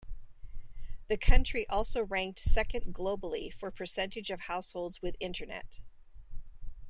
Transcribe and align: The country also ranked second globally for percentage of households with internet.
The 1.09 1.17
country 1.17 1.69
also 1.69 2.03
ranked 2.03 2.39
second 2.39 2.85
globally 2.91 3.53
for 3.53 3.69
percentage 3.69 4.31
of 4.31 4.39
households 4.39 4.99
with 4.99 5.15
internet. 5.19 5.77